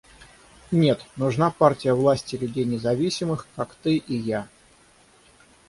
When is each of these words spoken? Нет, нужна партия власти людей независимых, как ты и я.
Нет, 0.71 1.05
нужна 1.15 1.51
партия 1.51 1.93
власти 1.93 2.35
людей 2.35 2.65
независимых, 2.65 3.45
как 3.55 3.75
ты 3.75 3.97
и 3.97 4.15
я. 4.17 4.47